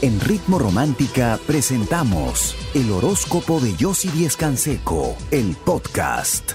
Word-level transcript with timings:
En 0.00 0.20
Ritmo 0.20 0.60
Romántica 0.60 1.40
presentamos 1.44 2.54
el 2.72 2.92
horóscopo 2.92 3.58
de 3.58 3.74
Yossi 3.74 4.08
Díez 4.10 4.36
Canseco, 4.36 5.16
el 5.32 5.56
podcast. 5.56 6.52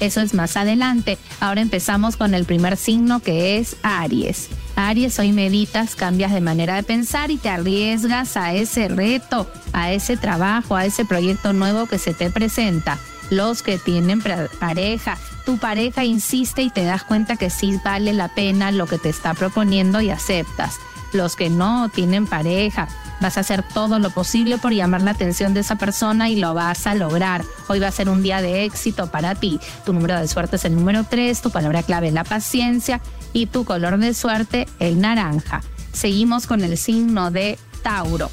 Eso 0.00 0.20
es 0.20 0.34
más 0.34 0.58
adelante. 0.58 1.16
Ahora 1.40 1.62
empezamos 1.62 2.18
con 2.18 2.34
el 2.34 2.44
primer 2.44 2.76
signo 2.76 3.20
que 3.20 3.56
es 3.56 3.76
Aries. 3.82 4.50
Aries, 4.76 5.18
hoy 5.18 5.32
meditas, 5.32 5.94
cambias 5.94 6.34
de 6.34 6.42
manera 6.42 6.74
de 6.74 6.82
pensar 6.82 7.30
y 7.30 7.38
te 7.38 7.48
arriesgas 7.48 8.36
a 8.36 8.52
ese 8.52 8.88
reto, 8.88 9.50
a 9.72 9.90
ese 9.92 10.18
trabajo, 10.18 10.76
a 10.76 10.84
ese 10.84 11.06
proyecto 11.06 11.54
nuevo 11.54 11.86
que 11.86 11.98
se 11.98 12.12
te 12.12 12.28
presenta. 12.28 12.98
Los 13.30 13.62
que 13.62 13.78
tienen 13.78 14.22
pareja, 14.60 15.16
tu 15.46 15.56
pareja 15.56 16.04
insiste 16.04 16.60
y 16.60 16.68
te 16.68 16.84
das 16.84 17.02
cuenta 17.02 17.38
que 17.38 17.48
sí 17.48 17.80
vale 17.82 18.12
la 18.12 18.28
pena 18.28 18.72
lo 18.72 18.86
que 18.86 18.98
te 18.98 19.08
está 19.08 19.32
proponiendo 19.32 20.02
y 20.02 20.10
aceptas. 20.10 20.78
Los 21.14 21.36
que 21.36 21.48
no 21.48 21.88
tienen 21.88 22.26
pareja, 22.26 22.88
Vas 23.20 23.36
a 23.38 23.40
hacer 23.40 23.62
todo 23.62 23.98
lo 23.98 24.10
posible 24.10 24.58
por 24.58 24.72
llamar 24.72 25.02
la 25.02 25.12
atención 25.12 25.54
de 25.54 25.60
esa 25.60 25.76
persona 25.76 26.28
y 26.28 26.36
lo 26.36 26.52
vas 26.52 26.86
a 26.86 26.94
lograr. 26.94 27.44
Hoy 27.68 27.78
va 27.78 27.88
a 27.88 27.92
ser 27.92 28.08
un 28.08 28.22
día 28.22 28.42
de 28.42 28.64
éxito 28.64 29.06
para 29.06 29.34
ti. 29.34 29.60
Tu 29.86 29.92
número 29.92 30.18
de 30.18 30.28
suerte 30.28 30.56
es 30.56 30.64
el 30.64 30.74
número 30.74 31.04
3, 31.04 31.40
tu 31.40 31.50
palabra 31.50 31.82
clave 31.82 32.08
es 32.08 32.12
la 32.12 32.24
paciencia 32.24 33.00
y 33.32 33.46
tu 33.46 33.64
color 33.64 33.98
de 33.98 34.14
suerte 34.14 34.66
el 34.78 35.00
naranja. 35.00 35.62
Seguimos 35.92 36.46
con 36.46 36.62
el 36.64 36.76
signo 36.76 37.30
de 37.30 37.58
Tauro. 37.82 38.30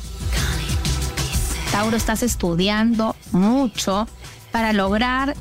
Tauro, 1.72 1.96
estás 1.96 2.24
estudiando 2.24 3.16
mucho 3.32 4.08
para 4.52 4.74
lograr 4.74 5.36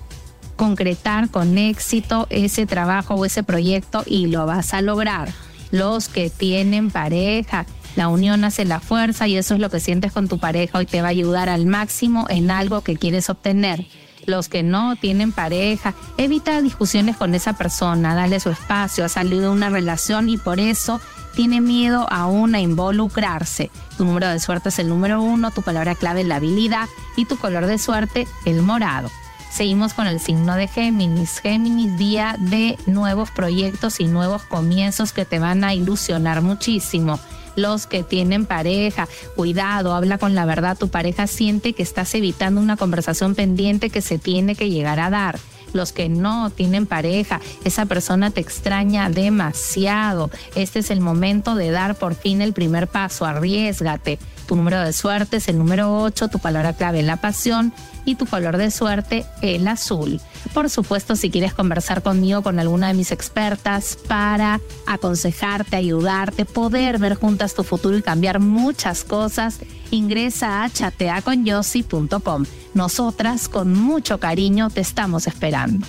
concretar 0.54 1.30
con 1.30 1.56
éxito 1.56 2.26
ese 2.30 2.66
trabajo 2.66 3.14
o 3.14 3.24
ese 3.24 3.42
proyecto 3.42 4.04
y 4.06 4.26
lo 4.26 4.46
vas 4.46 4.74
a 4.74 4.82
lograr. 4.82 5.32
Los 5.70 6.08
que 6.08 6.30
tienen 6.30 6.90
pareja, 6.90 7.66
la 7.96 8.08
unión 8.08 8.44
hace 8.44 8.64
la 8.64 8.80
fuerza 8.80 9.26
y 9.28 9.36
eso 9.36 9.54
es 9.54 9.60
lo 9.60 9.70
que 9.70 9.80
sientes 9.80 10.12
con 10.12 10.28
tu 10.28 10.38
pareja 10.38 10.82
y 10.82 10.86
te 10.86 11.02
va 11.02 11.08
a 11.08 11.10
ayudar 11.10 11.48
al 11.48 11.66
máximo 11.66 12.26
en 12.28 12.50
algo 12.50 12.82
que 12.82 12.96
quieres 12.96 13.30
obtener. 13.30 13.86
Los 14.26 14.48
que 14.48 14.62
no 14.62 14.96
tienen 14.96 15.32
pareja, 15.32 15.94
evita 16.16 16.60
discusiones 16.60 17.16
con 17.16 17.34
esa 17.34 17.54
persona, 17.54 18.14
dale 18.14 18.38
su 18.38 18.50
espacio, 18.50 19.04
ha 19.04 19.08
salido 19.08 19.42
de 19.42 19.48
una 19.48 19.70
relación 19.70 20.28
y 20.28 20.36
por 20.36 20.60
eso 20.60 21.00
tiene 21.34 21.60
miedo 21.60 22.06
aún 22.10 22.54
a 22.54 22.60
involucrarse. 22.60 23.70
Tu 23.96 24.04
número 24.04 24.28
de 24.28 24.40
suerte 24.40 24.68
es 24.68 24.78
el 24.78 24.88
número 24.88 25.22
uno, 25.22 25.50
tu 25.50 25.62
palabra 25.62 25.94
clave 25.94 26.24
la 26.24 26.36
habilidad 26.36 26.88
y 27.16 27.24
tu 27.24 27.36
color 27.36 27.66
de 27.66 27.78
suerte 27.78 28.28
el 28.44 28.62
morado. 28.62 29.10
Seguimos 29.50 29.94
con 29.94 30.06
el 30.06 30.20
signo 30.20 30.54
de 30.54 30.68
Géminis. 30.68 31.40
Géminis, 31.40 31.98
día 31.98 32.36
de 32.38 32.78
nuevos 32.86 33.30
proyectos 33.30 33.98
y 34.00 34.04
nuevos 34.04 34.42
comienzos 34.42 35.12
que 35.12 35.24
te 35.24 35.40
van 35.40 35.64
a 35.64 35.74
ilusionar 35.74 36.40
muchísimo 36.40 37.18
los 37.56 37.88
que 37.88 38.04
tienen 38.04 38.46
pareja. 38.46 39.08
Cuidado, 39.34 39.92
habla 39.92 40.18
con 40.18 40.34
la 40.34 40.46
verdad. 40.46 40.78
Tu 40.78 40.88
pareja 40.88 41.26
siente 41.26 41.72
que 41.72 41.82
estás 41.82 42.14
evitando 42.14 42.60
una 42.60 42.76
conversación 42.76 43.34
pendiente 43.34 43.90
que 43.90 44.02
se 44.02 44.18
tiene 44.18 44.54
que 44.54 44.70
llegar 44.70 45.00
a 45.00 45.10
dar 45.10 45.38
los 45.72 45.92
que 45.92 46.08
no 46.08 46.50
tienen 46.50 46.86
pareja, 46.86 47.40
esa 47.64 47.86
persona 47.86 48.30
te 48.30 48.40
extraña 48.40 49.10
demasiado. 49.10 50.30
Este 50.54 50.80
es 50.80 50.90
el 50.90 51.00
momento 51.00 51.54
de 51.54 51.70
dar 51.70 51.94
por 51.94 52.14
fin 52.14 52.42
el 52.42 52.52
primer 52.52 52.88
paso, 52.88 53.24
arriesgate. 53.24 54.18
Tu 54.50 54.56
número 54.56 54.80
de 54.80 54.92
suerte 54.92 55.36
es 55.36 55.46
el 55.46 55.58
número 55.58 56.02
8, 56.02 56.26
tu 56.26 56.40
palabra 56.40 56.72
clave 56.72 57.04
la 57.04 57.18
pasión 57.18 57.72
y 58.04 58.16
tu 58.16 58.26
color 58.26 58.56
de 58.56 58.72
suerte 58.72 59.24
el 59.42 59.68
azul. 59.68 60.20
Por 60.52 60.68
supuesto, 60.68 61.14
si 61.14 61.30
quieres 61.30 61.54
conversar 61.54 62.02
conmigo, 62.02 62.42
con 62.42 62.58
alguna 62.58 62.88
de 62.88 62.94
mis 62.94 63.12
expertas 63.12 63.96
para 64.08 64.60
aconsejarte, 64.88 65.76
ayudarte, 65.76 66.46
poder 66.46 66.98
ver 66.98 67.14
juntas 67.14 67.54
tu 67.54 67.62
futuro 67.62 67.96
y 67.96 68.02
cambiar 68.02 68.40
muchas 68.40 69.04
cosas, 69.04 69.60
ingresa 69.92 70.64
a 70.64 70.68
chateaconyossi.com. 70.68 72.44
Nosotras 72.74 73.48
con 73.48 73.72
mucho 73.72 74.18
cariño 74.18 74.68
te 74.68 74.80
estamos 74.80 75.28
esperando. 75.28 75.86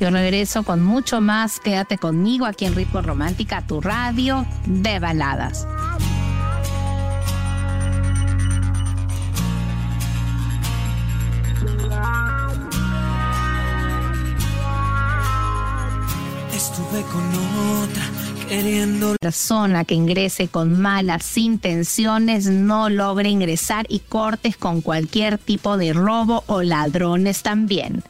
Yo 0.00 0.10
regreso 0.10 0.64
con 0.64 0.82
mucho 0.82 1.20
más. 1.20 1.60
Quédate 1.60 1.98
conmigo 1.98 2.46
aquí 2.46 2.64
en 2.64 2.74
Ritmo 2.74 3.00
Romántica, 3.00 3.64
tu 3.64 3.80
radio 3.80 4.44
de 4.66 4.98
baladas. 4.98 5.68
Persona 19.20 19.84
que 19.84 19.94
ingrese 19.94 20.48
con 20.48 20.80
malas 20.80 21.38
intenciones 21.38 22.46
no 22.46 22.90
logre 22.90 23.28
ingresar 23.28 23.86
y 23.88 24.00
cortes 24.00 24.56
con 24.56 24.80
cualquier 24.80 25.38
tipo 25.38 25.76
de 25.76 25.92
robo 25.92 26.42
o 26.48 26.62
ladrones 26.62 27.42
también. 27.42 28.02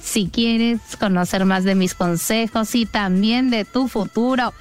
Si 0.00 0.28
quieres 0.28 0.80
conocer 1.00 1.44
más 1.46 1.64
de 1.64 1.74
mis 1.74 1.94
consejos 1.94 2.76
y 2.76 2.86
también 2.86 3.50
de 3.50 3.64
tu 3.64 3.88
futuro, 3.88 4.54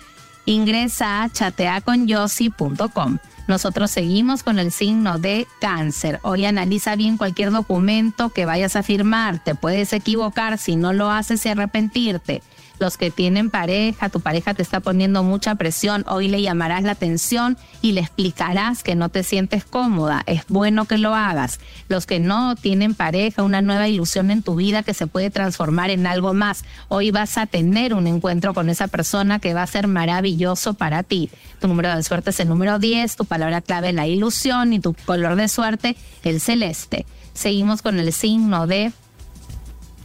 ingresa 0.45 1.21
a 1.21 1.29
chateaconyossi.com. 1.29 3.19
Nosotros 3.47 3.91
seguimos 3.91 4.41
con 4.41 4.57
el 4.57 4.71
signo 4.71 5.19
de 5.19 5.47
cáncer. 5.61 6.19
Hoy 6.23 6.45
analiza 6.45 6.95
bien 6.95 7.17
cualquier 7.17 7.51
documento 7.51 8.29
que 8.29 8.45
vayas 8.45 8.75
a 8.75 8.81
firmar. 8.81 9.44
Te 9.44 9.53
puedes 9.53 9.94
equivocar 9.94 10.57
si 10.57 10.75
no 10.75 10.94
lo 10.94 11.11
haces 11.11 11.45
y 11.45 11.49
arrepentirte 11.49 12.41
los 12.79 12.97
que 12.97 13.11
tienen 13.11 13.49
pareja, 13.49 14.09
tu 14.09 14.19
pareja 14.19 14.53
te 14.53 14.61
está 14.61 14.79
poniendo 14.79 15.23
mucha 15.23 15.55
presión, 15.55 16.05
hoy 16.07 16.27
le 16.27 16.41
llamarás 16.41 16.83
la 16.83 16.91
atención 16.91 17.57
y 17.81 17.93
le 17.93 18.01
explicarás 18.01 18.83
que 18.83 18.95
no 18.95 19.09
te 19.09 19.23
sientes 19.23 19.65
cómoda, 19.65 20.23
es 20.25 20.43
bueno 20.47 20.85
que 20.85 20.97
lo 20.97 21.15
hagas. 21.15 21.59
Los 21.89 22.05
que 22.05 22.19
no 22.19 22.55
tienen 22.55 22.93
pareja, 22.93 23.43
una 23.43 23.61
nueva 23.61 23.88
ilusión 23.88 24.31
en 24.31 24.43
tu 24.43 24.55
vida 24.55 24.83
que 24.83 24.93
se 24.93 25.07
puede 25.07 25.29
transformar 25.29 25.89
en 25.89 26.07
algo 26.07 26.33
más, 26.33 26.63
hoy 26.88 27.11
vas 27.11 27.38
a 27.38 27.45
tener 27.45 27.93
un 27.93 28.07
encuentro 28.07 28.53
con 28.53 28.69
esa 28.69 28.88
persona 28.88 29.39
que 29.39 29.53
va 29.53 29.63
a 29.63 29.67
ser 29.67 29.88
maravilloso 29.88 30.73
para 30.73 31.03
ti. 31.03 31.29
Tu 31.59 31.67
número 31.67 31.95
de 31.95 32.03
suerte 32.03 32.29
es 32.29 32.39
el 32.39 32.49
número 32.49 32.79
10, 32.79 33.15
tu 33.15 33.25
palabra 33.25 33.61
clave 33.61 33.94
la 33.94 34.07
ilusión 34.07 34.73
y 34.73 34.79
tu 34.79 34.94
color 35.05 35.35
de 35.35 35.47
suerte 35.47 35.95
el 36.23 36.39
celeste. 36.39 37.05
Seguimos 37.33 37.81
con 37.81 37.99
el 37.99 38.11
signo 38.13 38.67
de 38.67 38.91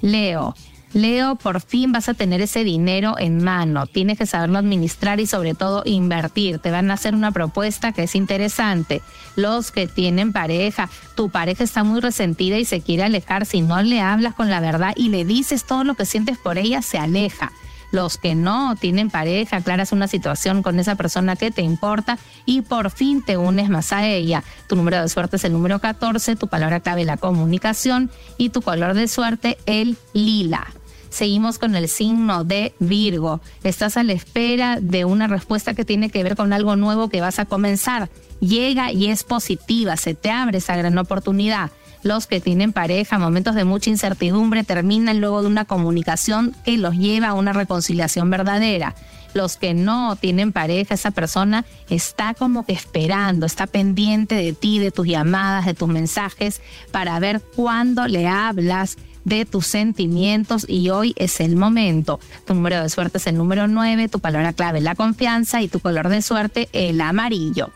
Leo. 0.01 0.55
Leo, 0.93 1.37
por 1.37 1.61
fin 1.61 1.93
vas 1.93 2.09
a 2.09 2.15
tener 2.15 2.41
ese 2.41 2.65
dinero 2.65 3.17
en 3.19 3.43
mano. 3.43 3.87
Tienes 3.87 4.19
que 4.19 4.27
saberlo 4.27 4.59
administrar 4.59 5.21
y 5.21 5.27
sobre 5.27 5.55
todo 5.55 5.83
invertir. 5.87 6.59
Te 6.59 6.71
van 6.71 6.91
a 6.91 6.95
hacer 6.95 7.15
una 7.15 7.33
propuesta 7.33 7.93
que 7.93 8.03
es 8.03 8.15
interesante. 8.15 9.01
Los 9.35 9.71
que 9.71 9.87
tienen 9.87 10.33
pareja, 10.33 10.91
tu 11.15 11.31
pareja 11.31 11.65
está 11.65 11.83
muy 11.83 12.01
resentida 12.01 12.59
y 12.59 12.65
se 12.65 12.81
quiere 12.81 13.05
alejar. 13.05 13.47
Si 13.47 13.63
no 13.63 13.81
le 13.83 14.01
hablas 14.01 14.35
con 14.35 14.51
la 14.51 14.61
verdad 14.61 14.93
y 14.95 15.09
le 15.09 15.25
dices 15.25 15.65
todo 15.65 15.85
lo 15.85 15.95
que 15.95 16.05
sientes 16.05 16.37
por 16.37 16.59
ella, 16.59 16.83
se 16.83 16.99
aleja 16.99 17.53
los 17.93 18.17
que 18.17 18.35
no 18.35 18.75
tienen 18.75 19.11
pareja, 19.11 19.59
aclaras 19.59 19.93
una 19.93 20.09
situación 20.09 20.63
con 20.63 20.81
esa 20.81 20.97
persona 20.97 21.37
que 21.37 21.51
te 21.51 21.63
importa 21.63 22.19
y 22.47 22.63
por 22.63 22.91
fin 22.91 23.23
te 23.23 23.37
unes 23.37 23.69
más 23.69 23.93
a 23.93 24.07
ella. 24.07 24.43
Tu 24.67 24.75
número 24.75 25.01
de 25.01 25.09
suerte 25.09 25.37
es 25.37 25.45
el 25.45 25.53
número 25.53 25.79
14, 25.79 26.35
tu 26.37 26.49
palabra 26.49 26.81
clave 26.81 27.05
la 27.05 27.19
comunicación 27.19 28.11
y 28.39 28.49
tu 28.49 28.63
color 28.63 28.95
de 28.95 29.07
suerte 29.09 29.59
el 29.67 29.99
lila. 30.15 30.67
Seguimos 31.13 31.59
con 31.59 31.75
el 31.75 31.91
signo 31.91 32.43
de 32.43 32.73
Virgo. 32.79 33.43
Estás 33.65 33.99
a 33.99 34.03
la 34.03 34.15
espera 34.15 34.79
de 34.81 35.05
una 35.05 35.27
respuesta 35.27 35.75
que 35.75 35.85
tiene 35.85 36.09
que 36.09 36.23
ver 36.23 36.37
con 36.37 36.55
algo 36.55 36.75
nuevo 36.75 37.11
que 37.11 37.21
vas 37.21 37.39
a 37.39 37.45
comenzar. 37.45 38.09
Llega 38.41 38.93
y 38.93 39.09
es 39.09 39.23
positiva, 39.23 39.99
se 39.99 40.15
te 40.15 40.31
abre 40.31 40.57
esa 40.57 40.75
gran 40.75 40.97
oportunidad. 40.97 41.71
Los 42.03 42.27
que 42.27 42.41
tienen 42.41 42.73
pareja, 42.73 43.19
momentos 43.19 43.55
de 43.55 43.65
mucha 43.65 43.91
incertidumbre, 43.91 44.65
terminan 44.65 45.21
luego 45.21 45.43
de 45.43 45.49
una 45.49 45.67
comunicación 45.67 46.57
que 46.65 46.79
los 46.79 46.97
lleva 46.97 47.29
a 47.29 47.35
una 47.35 47.53
reconciliación 47.53 48.31
verdadera 48.31 48.95
los 49.35 49.57
que 49.57 49.75
no 49.75 50.17
tienen 50.17 50.53
pareja, 50.53 50.95
esa 50.95 51.11
persona 51.11 51.65
está 51.89 52.35
como 52.35 52.65
que 52.65 52.73
esperando, 52.73 53.47
está 53.47 53.67
pendiente 53.67 54.35
de 54.35 54.53
ti, 54.53 54.79
de 54.79 54.91
tus 54.91 55.07
llamadas, 55.07 55.67
de 55.67 55.75
tus 55.75 55.89
mensajes, 55.89 56.61
para 56.91 57.19
ver 57.19 57.41
cuándo 57.41 58.07
le 58.09 58.29
hablas, 58.29 58.99
de 59.25 59.45
tus 59.45 59.67
sentimientos 59.67 60.65
y 60.69 60.91
hoy 60.91 61.15
es 61.17 61.41
el 61.41 61.57
momento. 61.57 62.21
Tu 62.47 62.55
número 62.55 62.83
de 62.83 62.89
suerte 62.89 63.19
es 63.19 63.27
el 63.27 63.37
número 63.37 63.69
9, 63.69 64.09
tu 64.09 64.21
palabra 64.21 64.53
clave 64.53 64.79
es 64.79 64.85
la 64.85 64.95
confianza 64.95 65.63
y 65.63 65.69
tu 65.69 65.81
color 65.81 66.09
de 66.09 66.23
suerte 66.23 66.69
el 66.73 67.01
amarillo. 67.01 67.71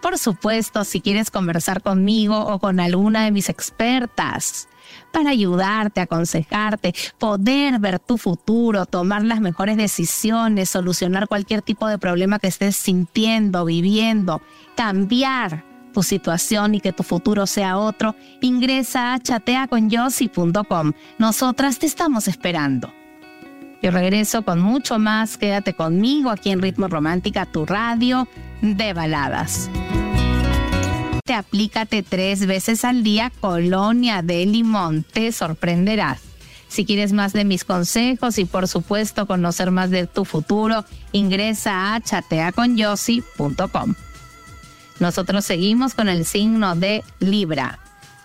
Por 0.00 0.18
supuesto, 0.18 0.84
si 0.84 1.00
quieres 1.00 1.30
conversar 1.30 1.82
conmigo 1.82 2.38
o 2.38 2.58
con 2.58 2.80
alguna 2.80 3.24
de 3.24 3.30
mis 3.30 3.48
expertas 3.48 4.68
para 5.12 5.30
ayudarte, 5.30 6.00
aconsejarte, 6.00 6.94
poder 7.18 7.78
ver 7.78 8.00
tu 8.00 8.18
futuro, 8.18 8.86
tomar 8.86 9.22
las 9.24 9.40
mejores 9.40 9.76
decisiones, 9.76 10.70
solucionar 10.70 11.28
cualquier 11.28 11.62
tipo 11.62 11.86
de 11.86 11.98
problema 11.98 12.38
que 12.38 12.48
estés 12.48 12.76
sintiendo, 12.76 13.64
viviendo, 13.64 14.42
cambiar 14.76 15.71
tu 15.92 16.02
situación 16.02 16.74
y 16.74 16.80
que 16.80 16.92
tu 16.92 17.02
futuro 17.02 17.46
sea 17.46 17.78
otro, 17.78 18.16
ingresa 18.40 19.14
a 19.14 19.20
chateaconyossi.com. 19.20 20.92
Nosotras 21.18 21.78
te 21.78 21.86
estamos 21.86 22.28
esperando. 22.28 22.92
Yo 23.82 23.90
regreso 23.90 24.42
con 24.42 24.60
mucho 24.60 24.98
más. 24.98 25.36
Quédate 25.36 25.74
conmigo 25.74 26.30
aquí 26.30 26.50
en 26.50 26.62
Ritmo 26.62 26.88
Romántica, 26.88 27.46
tu 27.46 27.66
radio 27.66 28.28
de 28.60 28.92
baladas. 28.92 29.68
Te 31.24 31.34
aplícate 31.34 32.02
tres 32.02 32.46
veces 32.46 32.84
al 32.84 33.02
día 33.02 33.32
colonia 33.40 34.22
de 34.22 34.46
limón. 34.46 35.04
Te 35.04 35.32
sorprenderás. 35.32 36.20
Si 36.68 36.84
quieres 36.84 37.12
más 37.12 37.32
de 37.32 37.44
mis 37.44 37.64
consejos 37.64 38.38
y 38.38 38.44
por 38.44 38.66
supuesto 38.66 39.26
conocer 39.26 39.70
más 39.70 39.90
de 39.90 40.06
tu 40.06 40.24
futuro, 40.24 40.84
ingresa 41.12 41.94
a 41.94 42.00
chateaconyossi.com. 42.00 43.94
Nosotros 45.02 45.44
seguimos 45.44 45.94
con 45.94 46.08
el 46.08 46.24
signo 46.24 46.76
de 46.76 47.02
Libra. 47.18 47.80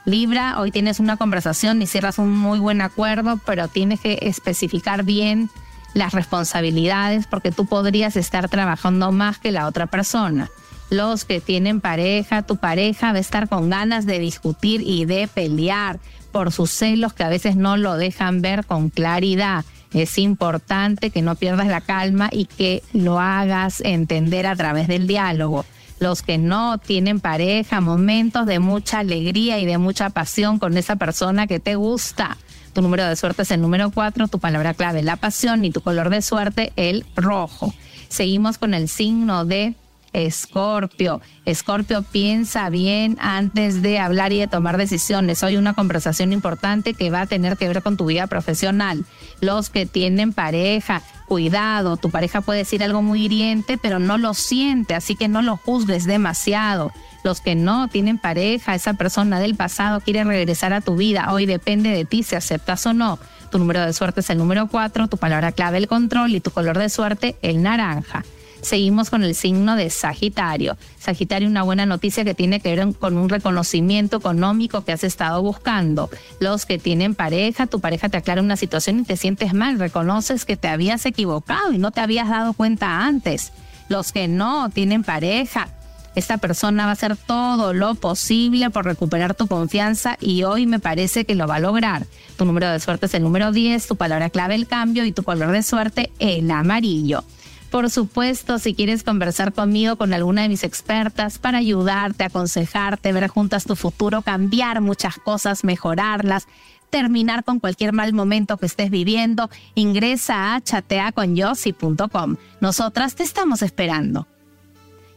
Libra, 0.05 0.59
hoy 0.59 0.69
tienes 0.69 0.99
una 0.99 1.17
conversación 1.17 1.81
y 1.81 1.87
cierras 1.87 2.19
un 2.19 2.29
muy 2.29 2.59
buen 2.59 2.81
acuerdo, 2.81 3.39
pero 3.47 3.67
tienes 3.67 3.99
que 3.99 4.19
especificar 4.21 5.03
bien 5.03 5.49
las 5.95 6.13
responsabilidades 6.13 7.25
porque 7.25 7.51
tú 7.51 7.65
podrías 7.65 8.15
estar 8.15 8.47
trabajando 8.47 9.11
más 9.11 9.39
que 9.39 9.51
la 9.51 9.65
otra 9.65 9.87
persona. 9.87 10.51
Los 10.91 11.25
que 11.25 11.41
tienen 11.41 11.81
pareja, 11.81 12.43
tu 12.43 12.57
pareja 12.57 13.11
va 13.11 13.17
a 13.17 13.21
estar 13.21 13.49
con 13.49 13.71
ganas 13.71 14.05
de 14.05 14.19
discutir 14.19 14.83
y 14.85 15.05
de 15.05 15.27
pelear 15.27 15.99
por 16.31 16.51
sus 16.51 16.69
celos 16.69 17.13
que 17.13 17.23
a 17.23 17.29
veces 17.29 17.55
no 17.55 17.75
lo 17.75 17.97
dejan 17.97 18.43
ver 18.43 18.67
con 18.67 18.91
claridad. 18.91 19.65
Es 19.93 20.19
importante 20.19 21.09
que 21.09 21.23
no 21.23 21.33
pierdas 21.33 21.69
la 21.69 21.81
calma 21.81 22.29
y 22.31 22.45
que 22.45 22.83
lo 22.93 23.19
hagas 23.19 23.81
entender 23.81 24.45
a 24.45 24.55
través 24.55 24.87
del 24.87 25.07
diálogo. 25.07 25.65
Los 25.99 26.21
que 26.21 26.37
no 26.37 26.77
tienen 26.77 27.19
pareja, 27.19 27.81
momentos 27.81 28.45
de 28.45 28.59
mucha 28.59 28.99
alegría 28.99 29.59
y 29.59 29.65
de 29.65 29.77
mucha 29.77 30.09
pasión 30.09 30.59
con 30.59 30.77
esa 30.77 30.95
persona 30.95 31.47
que 31.47 31.59
te 31.59 31.75
gusta. 31.75 32.37
Tu 32.73 32.81
número 32.81 33.05
de 33.05 33.15
suerte 33.15 33.41
es 33.41 33.51
el 33.51 33.61
número 33.61 33.89
4, 33.89 34.27
tu 34.27 34.39
palabra 34.39 34.75
clave 34.75 35.01
la 35.01 35.15
pasión 35.15 35.65
y 35.65 35.71
tu 35.71 35.81
color 35.81 36.09
de 36.09 36.21
suerte 36.21 36.71
el 36.75 37.05
rojo. 37.15 37.73
Seguimos 38.09 38.57
con 38.59 38.73
el 38.73 38.87
signo 38.87 39.45
de 39.45 39.73
Escorpio. 40.13 41.21
Escorpio 41.45 42.03
piensa 42.03 42.69
bien 42.69 43.17
antes 43.19 43.81
de 43.81 43.99
hablar 43.99 44.31
y 44.33 44.39
de 44.39 44.47
tomar 44.47 44.77
decisiones. 44.77 45.43
Hoy 45.43 45.57
una 45.57 45.73
conversación 45.73 46.33
importante 46.33 46.93
que 46.93 47.09
va 47.09 47.21
a 47.21 47.27
tener 47.27 47.57
que 47.57 47.67
ver 47.67 47.81
con 47.81 47.97
tu 47.97 48.05
vida 48.05 48.27
profesional. 48.27 49.05
Los 49.41 49.69
que 49.69 49.85
tienen 49.85 50.33
pareja, 50.33 51.01
cuidado, 51.27 51.97
tu 51.97 52.09
pareja 52.09 52.41
puede 52.41 52.59
decir 52.59 52.83
algo 52.83 53.01
muy 53.01 53.25
hiriente, 53.25 53.77
pero 53.77 53.99
no 53.99 54.17
lo 54.17 54.33
siente, 54.33 54.95
así 54.95 55.15
que 55.15 55.27
no 55.27 55.41
lo 55.41 55.57
juzgues 55.57 56.05
demasiado. 56.05 56.91
Los 57.23 57.41
que 57.41 57.55
no 57.55 57.87
tienen 57.89 58.17
pareja, 58.17 58.73
esa 58.73 58.93
persona 58.93 59.39
del 59.39 59.55
pasado 59.55 59.99
quiere 59.99 60.23
regresar 60.23 60.73
a 60.73 60.81
tu 60.81 60.95
vida. 60.95 61.31
Hoy 61.31 61.45
depende 61.45 61.89
de 61.89 62.05
ti 62.05 62.23
si 62.23 62.35
aceptas 62.35 62.85
o 62.85 62.93
no. 62.93 63.19
Tu 63.51 63.59
número 63.59 63.85
de 63.85 63.93
suerte 63.93 64.21
es 64.21 64.29
el 64.29 64.37
número 64.37 64.67
4, 64.67 65.07
tu 65.07 65.17
palabra 65.17 65.51
clave 65.51 65.77
el 65.77 65.87
control 65.87 66.33
y 66.33 66.39
tu 66.39 66.51
color 66.51 66.77
de 66.77 66.89
suerte 66.89 67.35
el 67.41 67.61
naranja. 67.61 68.23
Seguimos 68.61 69.09
con 69.09 69.23
el 69.23 69.35
signo 69.35 69.75
de 69.75 69.89
Sagitario. 69.89 70.77
Sagitario, 70.99 71.47
una 71.47 71.63
buena 71.63 71.85
noticia 71.85 72.25
que 72.25 72.33
tiene 72.33 72.59
que 72.59 72.75
ver 72.75 72.93
con 72.95 73.17
un 73.17 73.29
reconocimiento 73.29 74.17
económico 74.17 74.83
que 74.83 74.91
has 74.91 75.03
estado 75.03 75.41
buscando. 75.41 76.09
Los 76.39 76.65
que 76.65 76.77
tienen 76.77 77.15
pareja, 77.15 77.67
tu 77.67 77.79
pareja 77.79 78.09
te 78.09 78.17
aclara 78.17 78.41
una 78.41 78.57
situación 78.57 78.99
y 78.99 79.03
te 79.03 79.15
sientes 79.15 79.53
mal, 79.53 79.79
reconoces 79.79 80.45
que 80.45 80.57
te 80.57 80.67
habías 80.67 81.05
equivocado 81.05 81.71
y 81.71 81.77
no 81.77 81.91
te 81.91 82.01
habías 82.01 82.29
dado 82.29 82.53
cuenta 82.53 83.05
antes. 83.05 83.53
Los 83.89 84.11
que 84.11 84.27
no 84.27 84.69
tienen 84.69 85.03
pareja, 85.03 85.69
esta 86.15 86.39
persona 86.39 86.85
va 86.85 86.89
a 86.89 86.93
hacer 86.93 87.15
todo 87.15 87.73
lo 87.73 87.93
posible 87.93 88.71
por 88.71 88.85
recuperar 88.85 89.35
tu 89.35 89.47
confianza 89.47 90.17
y 90.19 90.43
hoy 90.43 90.65
me 90.65 90.79
parece 90.79 91.25
que 91.25 91.35
lo 91.35 91.45
va 91.45 91.57
a 91.57 91.59
lograr. 91.59 92.07
Tu 92.37 92.43
número 92.43 92.71
de 92.71 92.79
suerte 92.79 93.05
es 93.05 93.13
el 93.13 93.21
número 93.21 93.51
10, 93.51 93.87
tu 93.87 93.95
palabra 93.95 94.31
clave 94.31 94.55
el 94.55 94.65
cambio 94.65 95.05
y 95.05 95.11
tu 95.11 95.21
color 95.21 95.51
de 95.51 95.61
suerte 95.61 96.11
el 96.17 96.49
amarillo. 96.49 97.23
Por 97.69 97.89
supuesto, 97.89 98.59
si 98.59 98.73
quieres 98.73 99.03
conversar 99.03 99.51
conmigo, 99.53 99.97
con 99.97 100.13
alguna 100.13 100.43
de 100.43 100.49
mis 100.49 100.63
expertas 100.63 101.37
para 101.37 101.57
ayudarte, 101.57 102.23
aconsejarte, 102.23 103.11
ver 103.11 103.27
juntas 103.27 103.65
tu 103.65 103.75
futuro, 103.75 104.21
cambiar 104.21 104.79
muchas 104.79 105.17
cosas, 105.17 105.65
mejorarlas, 105.65 106.47
terminar 106.89 107.43
con 107.43 107.59
cualquier 107.59 107.91
mal 107.91 108.13
momento 108.13 108.57
que 108.57 108.67
estés 108.67 108.89
viviendo, 108.89 109.49
ingresa 109.75 110.55
a 110.55 110.61
chateaconyossi.com. 110.61 112.37
Nosotras 112.61 113.15
te 113.15 113.23
estamos 113.23 113.61
esperando. 113.61 114.27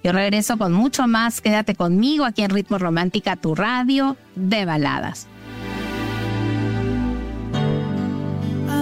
Yo 0.03 0.13
regreso 0.13 0.57
con 0.59 0.73
mucho 0.73 1.07
más. 1.07 1.41
Quédate 1.41 1.75
conmigo 1.75 2.25
aquí 2.25 2.43
en 2.43 2.51
Ritmo 2.51 2.79
Romántica, 2.79 3.37
tu 3.37 3.55
radio 3.55 4.17
de 4.35 4.65
baladas. 4.65 5.29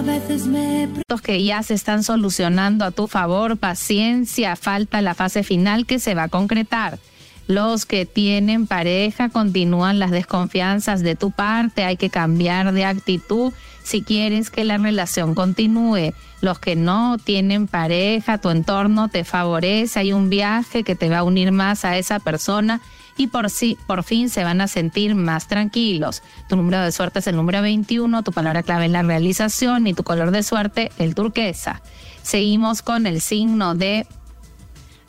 Veces 0.09 0.47
que 1.21 1.43
ya 1.43 1.61
se 1.61 1.75
están 1.75 2.03
solucionando 2.03 2.85
a 2.85 2.91
tu 2.91 3.07
favor, 3.07 3.57
paciencia, 3.57 4.55
falta 4.55 5.01
la 5.01 5.13
fase 5.13 5.43
final 5.43 5.85
que 5.85 5.99
se 5.99 6.15
va 6.15 6.23
a 6.23 6.27
concretar. 6.29 6.97
Los 7.47 7.85
que 7.85 8.05
tienen 8.05 8.65
pareja 8.65 9.29
continúan 9.29 9.99
las 9.99 10.11
desconfianzas 10.11 11.01
de 11.01 11.15
tu 11.15 11.29
parte, 11.31 11.83
hay 11.83 11.97
que 11.97 12.09
cambiar 12.09 12.73
de 12.73 12.85
actitud 12.85 13.53
si 13.83 14.01
quieres 14.01 14.49
que 14.49 14.63
la 14.63 14.77
relación 14.77 15.35
continúe. 15.35 16.13
Los 16.41 16.59
que 16.59 16.75
no 16.75 17.17
tienen 17.17 17.67
pareja, 17.67 18.37
tu 18.37 18.49
entorno 18.49 19.07
te 19.07 19.23
favorece, 19.23 19.99
hay 19.99 20.13
un 20.13 20.29
viaje 20.29 20.83
que 20.83 20.95
te 20.95 21.09
va 21.09 21.19
a 21.19 21.23
unir 21.23 21.51
más 21.51 21.85
a 21.85 21.97
esa 21.97 22.19
persona 22.19 22.81
y 23.19 23.27
por, 23.27 23.49
sí, 23.49 23.77
por 23.85 24.03
fin 24.03 24.29
se 24.29 24.45
van 24.45 24.61
a 24.61 24.69
sentir 24.69 25.13
más 25.13 25.49
tranquilos. 25.49 26.23
Tu 26.47 26.55
número 26.55 26.81
de 26.81 26.93
suerte 26.93 27.19
es 27.19 27.27
el 27.27 27.35
número 27.35 27.61
21, 27.61 28.23
tu 28.23 28.31
palabra 28.31 28.63
clave 28.63 28.85
es 28.85 28.91
la 28.91 29.03
realización 29.03 29.87
y 29.87 29.93
tu 29.93 30.03
color 30.03 30.31
de 30.31 30.41
suerte 30.41 30.89
el 30.97 31.15
turquesa. 31.15 31.81
Seguimos 32.23 32.81
con 32.81 33.05
el 33.05 33.19
signo 33.19 33.75
de 33.75 34.07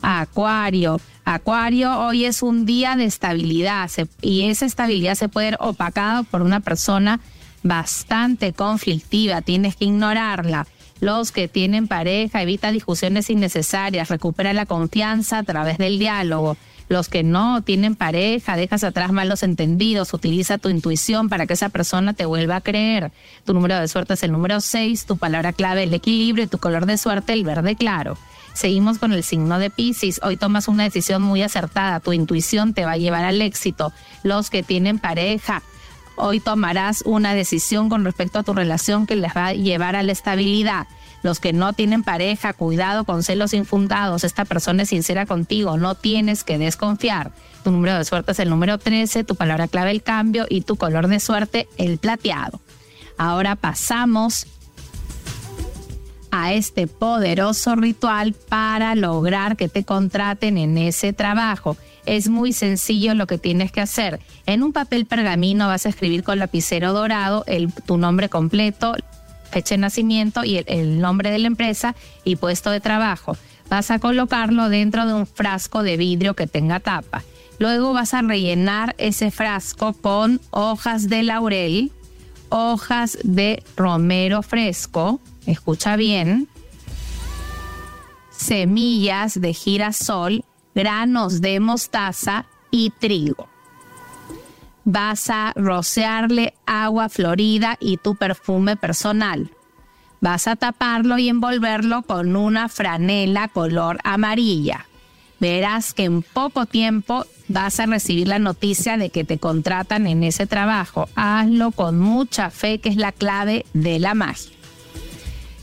Acuario. 0.01 0.99
Acuario, 1.23 1.99
hoy 2.01 2.25
es 2.25 2.43
un 2.43 2.65
día 2.65 2.97
de 2.97 3.05
estabilidad 3.05 3.89
y 4.21 4.43
esa 4.49 4.65
estabilidad 4.65 5.15
se 5.15 5.29
puede 5.29 5.51
ver 5.51 5.57
opacada 5.61 6.23
por 6.23 6.41
una 6.41 6.59
persona 6.59 7.21
bastante 7.63 8.51
conflictiva, 8.51 9.41
tienes 9.41 9.77
que 9.77 9.85
ignorarla. 9.85 10.67
Los 10.99 11.31
que 11.31 11.47
tienen 11.47 11.87
pareja, 11.87 12.41
evita 12.41 12.73
discusiones 12.73 13.29
innecesarias, 13.29 14.09
recupera 14.09 14.51
la 14.51 14.65
confianza 14.65 15.37
a 15.37 15.43
través 15.43 15.77
del 15.77 15.97
diálogo. 15.97 16.57
Los 16.91 17.07
que 17.07 17.23
no 17.23 17.61
tienen 17.61 17.95
pareja, 17.95 18.57
dejas 18.57 18.83
atrás 18.83 19.13
malos 19.13 19.43
entendidos, 19.43 20.13
utiliza 20.13 20.57
tu 20.57 20.67
intuición 20.67 21.29
para 21.29 21.47
que 21.47 21.53
esa 21.53 21.69
persona 21.69 22.11
te 22.11 22.25
vuelva 22.25 22.57
a 22.57 22.61
creer. 22.61 23.13
Tu 23.45 23.53
número 23.53 23.79
de 23.79 23.87
suerte 23.87 24.15
es 24.15 24.23
el 24.23 24.33
número 24.33 24.59
6, 24.59 25.05
tu 25.05 25.15
palabra 25.15 25.53
clave 25.53 25.83
el 25.83 25.93
equilibrio 25.93 26.43
y 26.43 26.47
tu 26.47 26.57
color 26.57 26.85
de 26.85 26.97
suerte 26.97 27.31
el 27.31 27.45
verde 27.45 27.77
claro. 27.77 28.17
Seguimos 28.51 28.97
con 28.97 29.13
el 29.13 29.23
signo 29.23 29.57
de 29.57 29.69
Pisces. 29.69 30.19
Hoy 30.21 30.35
tomas 30.35 30.67
una 30.67 30.83
decisión 30.83 31.21
muy 31.21 31.41
acertada. 31.41 32.01
Tu 32.01 32.11
intuición 32.11 32.73
te 32.73 32.83
va 32.83 32.91
a 32.91 32.97
llevar 32.97 33.23
al 33.23 33.41
éxito. 33.41 33.93
Los 34.23 34.49
que 34.49 34.61
tienen 34.61 34.99
pareja, 34.99 35.63
hoy 36.21 36.39
tomarás 36.39 37.03
una 37.05 37.33
decisión 37.33 37.89
con 37.89 38.05
respecto 38.05 38.39
a 38.39 38.43
tu 38.43 38.53
relación 38.53 39.07
que 39.07 39.15
les 39.15 39.35
va 39.35 39.47
a 39.47 39.53
llevar 39.53 39.95
a 39.95 40.03
la 40.03 40.11
estabilidad. 40.11 40.87
Los 41.23 41.39
que 41.39 41.53
no 41.53 41.73
tienen 41.73 42.03
pareja, 42.03 42.53
cuidado 42.53 43.03
con 43.03 43.23
celos 43.23 43.53
infundados. 43.53 44.23
Esta 44.23 44.45
persona 44.45 44.83
es 44.83 44.89
sincera 44.89 45.25
contigo, 45.25 45.77
no 45.77 45.95
tienes 45.95 46.43
que 46.43 46.57
desconfiar. 46.57 47.31
Tu 47.63 47.71
número 47.71 47.97
de 47.97 48.05
suerte 48.05 48.31
es 48.31 48.39
el 48.39 48.49
número 48.49 48.77
13, 48.77 49.23
tu 49.23 49.35
palabra 49.35 49.67
clave 49.67 49.91
el 49.91 50.01
cambio 50.01 50.45
y 50.49 50.61
tu 50.61 50.77
color 50.77 51.07
de 51.07 51.19
suerte 51.19 51.67
el 51.77 51.97
plateado. 51.97 52.61
Ahora 53.17 53.55
pasamos 53.55 54.47
a 56.31 56.53
este 56.53 56.87
poderoso 56.87 57.75
ritual 57.75 58.33
para 58.33 58.95
lograr 58.95 59.57
que 59.57 59.69
te 59.69 59.83
contraten 59.83 60.57
en 60.57 60.77
ese 60.77 61.13
trabajo. 61.13 61.77
Es 62.05 62.29
muy 62.29 62.53
sencillo 62.53 63.13
lo 63.13 63.27
que 63.27 63.37
tienes 63.37 63.71
que 63.71 63.81
hacer. 63.81 64.19
En 64.45 64.63
un 64.63 64.73
papel 64.73 65.05
pergamino 65.05 65.67
vas 65.67 65.85
a 65.85 65.89
escribir 65.89 66.23
con 66.23 66.39
lapicero 66.39 66.93
dorado 66.93 67.45
tu 67.85 67.97
nombre 67.97 68.29
completo, 68.29 68.95
fecha 69.51 69.75
de 69.75 69.79
nacimiento 69.79 70.43
y 70.43 70.63
el, 70.65 70.99
nombre 70.99 71.29
de 71.29 71.39
la 71.39 71.47
empresa 71.47 71.95
y 72.23 72.37
puesto 72.37 72.71
de 72.71 72.79
trabajo. 72.79 73.37
Vas 73.69 73.91
a 73.91 73.99
colocarlo 73.99 74.69
dentro 74.69 75.05
de 75.05 75.13
un 75.13 75.27
frasco 75.27 75.83
de 75.83 75.97
vidrio 75.97 76.33
que 76.33 76.47
tenga 76.47 76.79
tapa. 76.79 77.23
Luego 77.59 77.93
vas 77.93 78.13
a 78.13 78.21
rellenar 78.21 78.95
ese 78.97 79.29
frasco 79.29 79.93
con 79.93 80.41
hojas 80.49 81.09
de 81.09 81.23
laurel, 81.23 81.91
hojas 82.49 83.17
de 83.23 83.63
romero 83.77 84.41
fresco, 84.41 85.21
escucha 85.45 85.95
bien, 85.95 86.47
semillas 88.29 89.39
de 89.39 89.53
girasol, 89.53 90.43
granos 90.73 91.41
de 91.41 91.59
mostaza 91.59 92.45
y 92.71 92.91
trigo 92.91 93.51
vas 94.83 95.29
a 95.29 95.53
rociarle 95.55 96.53
agua 96.65 97.09
florida 97.09 97.77
y 97.79 97.97
tu 97.97 98.15
perfume 98.15 98.75
personal. 98.75 99.51
Vas 100.19 100.47
a 100.47 100.55
taparlo 100.55 101.17
y 101.17 101.29
envolverlo 101.29 102.03
con 102.03 102.35
una 102.35 102.69
franela 102.69 103.47
color 103.47 103.99
amarilla. 104.03 104.85
Verás 105.39 105.93
que 105.93 106.03
en 106.03 106.21
poco 106.21 106.67
tiempo 106.67 107.25
vas 107.47 107.79
a 107.79 107.87
recibir 107.87 108.27
la 108.27 108.37
noticia 108.37 108.97
de 108.97 109.09
que 109.09 109.23
te 109.23 109.39
contratan 109.39 110.05
en 110.05 110.23
ese 110.23 110.45
trabajo. 110.45 111.09
Hazlo 111.15 111.71
con 111.71 111.99
mucha 111.99 112.51
fe, 112.51 112.79
que 112.79 112.89
es 112.89 112.97
la 112.97 113.11
clave 113.11 113.65
de 113.73 113.97
la 113.97 114.13
magia. 114.13 114.51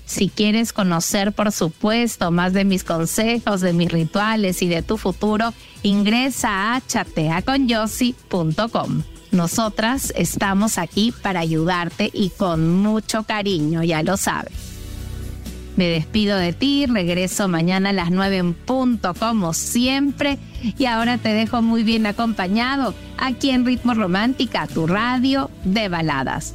Si 0.08 0.28
quieres 0.30 0.72
conocer, 0.72 1.32
por 1.32 1.52
supuesto, 1.52 2.30
más 2.30 2.54
de 2.54 2.64
mis 2.64 2.82
consejos, 2.82 3.60
de 3.60 3.74
mis 3.74 3.92
rituales 3.92 4.62
y 4.62 4.68
de 4.68 4.80
tu 4.80 4.96
futuro, 4.96 5.52
ingresa 5.82 6.74
a 6.74 6.80
chateaconyossi.com. 6.80 9.02
Nosotras 9.32 10.14
estamos 10.16 10.78
aquí 10.78 11.12
para 11.12 11.40
ayudarte 11.40 12.08
y 12.10 12.30
con 12.30 12.78
mucho 12.78 13.24
cariño, 13.24 13.84
ya 13.84 14.02
lo 14.02 14.16
sabes. 14.16 14.54
Me 15.76 15.88
despido 15.88 16.38
de 16.38 16.54
ti, 16.54 16.86
regreso 16.86 17.46
mañana 17.46 17.90
a 17.90 17.92
las 17.92 18.10
9 18.10 18.38
en 18.38 18.54
punto 18.54 19.12
como 19.12 19.52
siempre 19.52 20.38
y 20.78 20.86
ahora 20.86 21.18
te 21.18 21.34
dejo 21.34 21.60
muy 21.60 21.82
bien 21.82 22.06
acompañado 22.06 22.94
aquí 23.18 23.50
en 23.50 23.66
Ritmo 23.66 23.92
Romántica, 23.92 24.66
tu 24.68 24.86
radio 24.86 25.50
de 25.64 25.90
baladas. 25.90 26.54